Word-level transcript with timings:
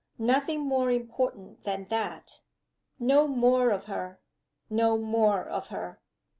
Nothing 0.17 0.61
more 0.61 0.89
important 0.89 1.63
than 1.63 1.85
that. 1.89 2.41
No 2.97 3.27
more 3.27 3.69
of 3.69 3.85
her! 3.85 4.19
no 4.67 4.97
more 4.97 5.45
of 5.47 5.67
her! 5.67 6.01